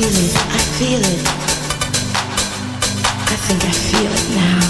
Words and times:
feel 0.00 0.08
it, 0.08 0.34
I 0.34 0.58
feel 0.78 1.00
it. 1.00 1.26
I 3.28 3.36
think 3.36 3.64
I 3.64 3.70
feel 3.70 4.10
it 4.10 4.34
now. 4.34 4.69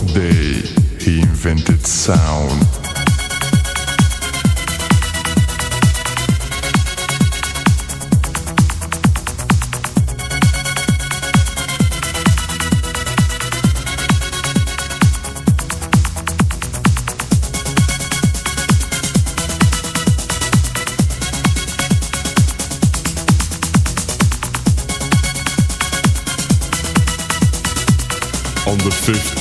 The 0.00 0.06
fourth 0.06 0.14
day, 0.14 1.04
he 1.04 1.20
invented 1.20 1.86
sound. 1.86 2.89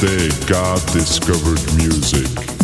The 0.01 0.07
fifth 0.07 0.47
day, 0.47 0.53
God 0.53 0.85
discovered 0.93 1.59
music. 1.75 2.58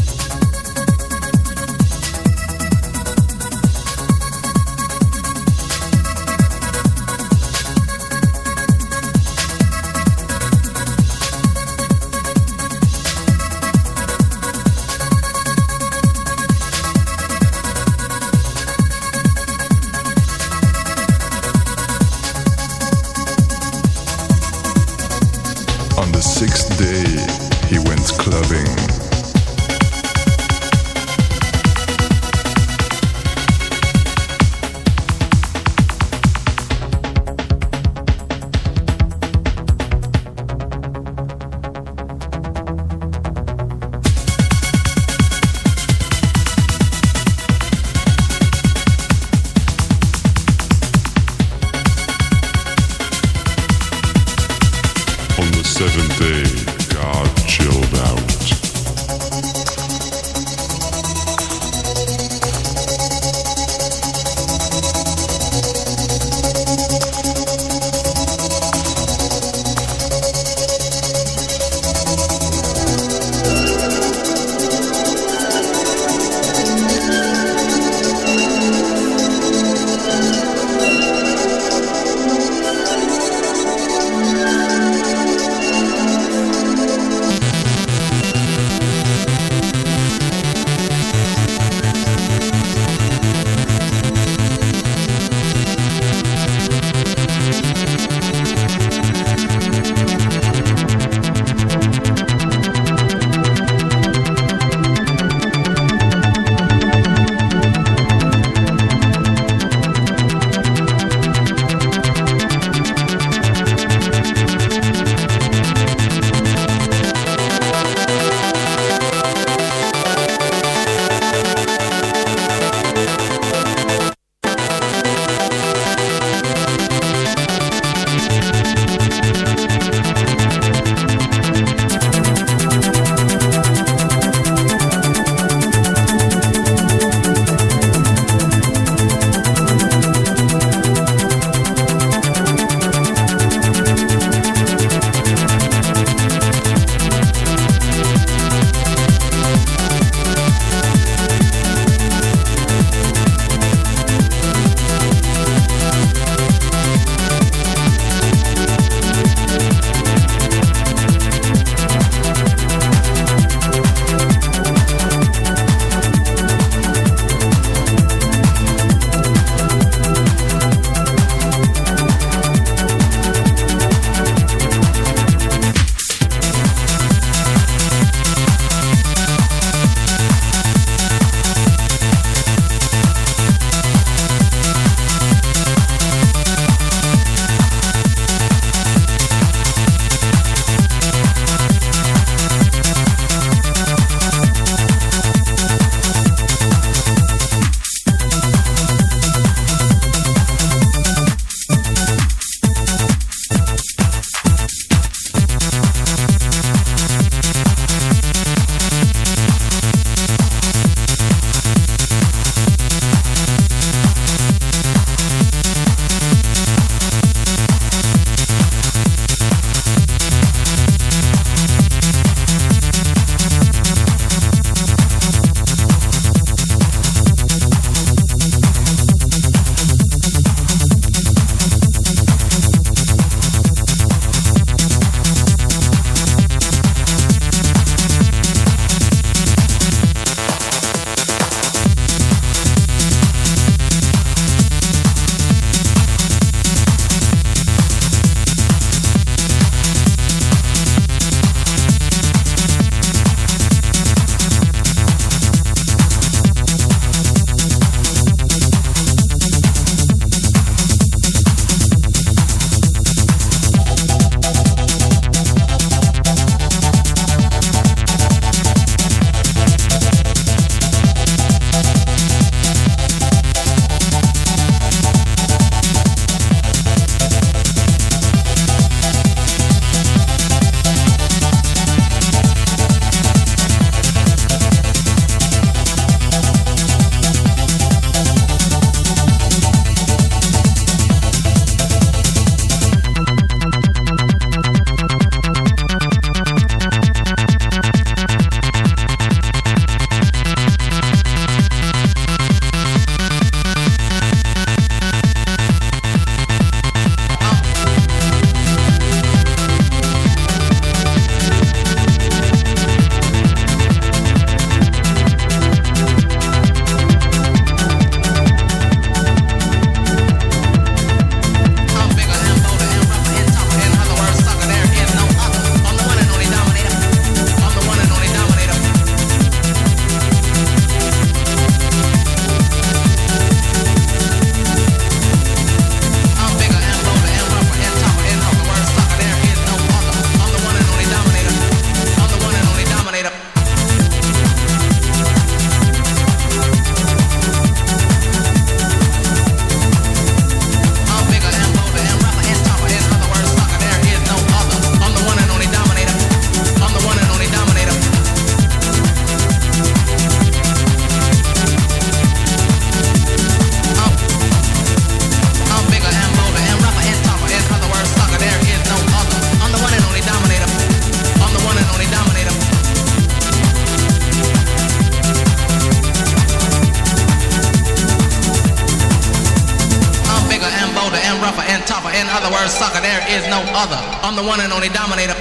Other 382.24 382.48
words, 382.52 382.72
sucker, 382.72 383.02
there 383.02 383.20
is 383.28 383.44
no 383.52 383.60
other. 383.76 384.00
I'm 384.24 384.36
the 384.36 384.44
one 384.44 384.62
and 384.62 384.72
only 384.72 384.88
dominator. 384.88 385.36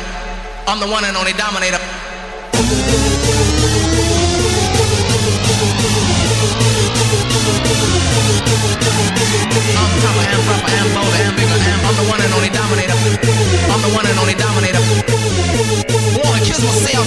I'm 0.66 0.80
the 0.80 0.88
one 0.88 1.04
and 1.04 1.16
only 1.16 1.32
dominator. 1.34 1.78
I'm 9.74 9.90
tougher 10.02 10.26
and 10.26 10.42
rougher 10.50 10.70
and 10.74 10.88
bolder 10.94 11.22
and 11.22 11.36
bigger 11.38 11.58
and 11.62 11.80
I'm 11.86 11.94
the 11.94 12.06
one 12.10 12.20
and 12.20 12.32
only 12.34 12.50
dominator. 12.50 12.98
I'm 13.70 13.82
the 13.82 13.92
one 13.94 14.06
and 14.06 14.18
only 14.18 14.34
dominator. 14.34 14.82
Wanna 16.18 16.40
kiss 16.42 16.58
myself. 16.58 17.06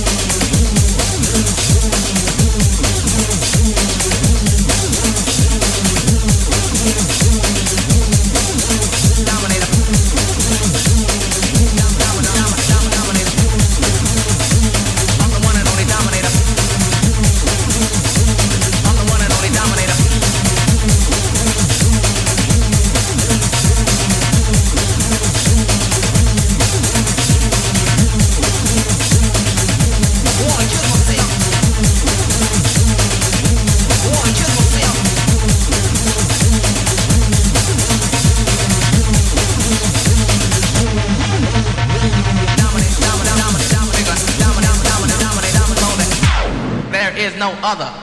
father. 47.75 48.01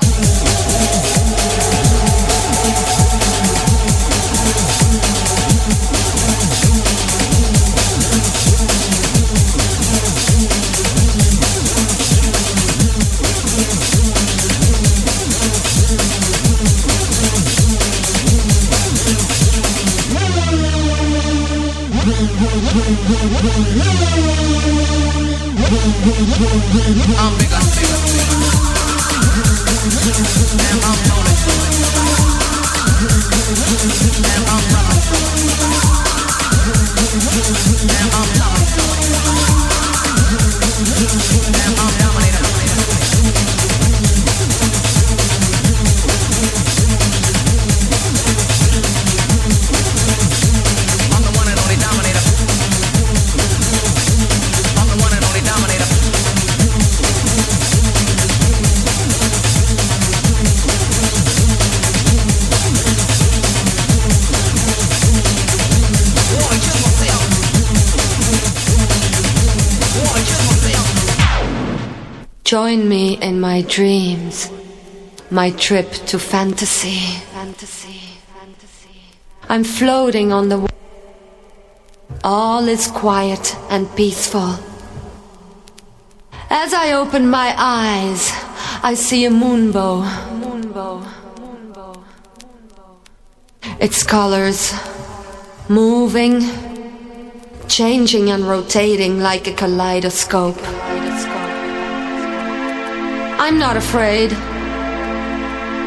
My 73.58 73.62
dreams, 73.62 74.52
my 75.32 75.50
trip 75.50 75.90
to 76.06 76.16
fantasy. 76.16 77.00
Fantasy, 77.32 78.00
fantasy. 78.32 79.00
I'm 79.48 79.64
floating 79.64 80.32
on 80.32 80.48
the. 80.48 80.68
All 82.22 82.68
is 82.68 82.86
quiet 82.86 83.56
and 83.68 83.84
peaceful. 83.96 84.50
As 86.48 86.72
I 86.72 86.92
open 86.92 87.28
my 87.28 87.52
eyes, 87.58 88.30
I 88.84 88.94
see 88.94 89.24
a 89.24 89.30
moonbow. 89.30 90.06
Moonbow. 90.40 91.02
Moonbow. 91.40 92.04
Its 93.80 94.04
colors 94.04 94.72
moving, 95.68 96.42
changing 97.66 98.30
and 98.30 98.44
rotating 98.44 99.18
like 99.18 99.48
a 99.48 99.52
kaleidoscope. 99.52 101.07
I'm 103.48 103.58
not 103.58 103.78
afraid. 103.78 104.30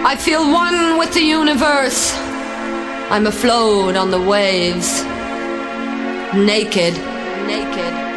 I 0.03 0.16
feel 0.16 0.51
one 0.51 0.97
with 0.97 1.14
the 1.14 1.22
universe. 1.22 2.12
I'm 3.12 3.28
afloat 3.28 3.95
on 3.95 4.09
the 4.09 4.20
waves. 4.20 5.03
Naked. 6.34 6.95
Naked. 7.45 8.11